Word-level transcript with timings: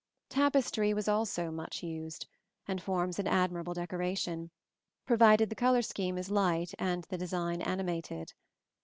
Tapestry 0.29 0.95
was 0.95 1.07
also 1.07 1.51
much 1.51 1.83
used, 1.83 2.25
and 2.67 2.81
forms 2.81 3.19
an 3.19 3.27
admirable 3.27 3.75
decoration, 3.75 4.49
provided 5.05 5.49
the 5.51 5.55
color 5.55 5.83
scheme 5.83 6.17
is 6.17 6.31
light 6.31 6.73
and 6.79 7.03
the 7.11 7.19
design 7.19 7.61
animated. 7.61 8.33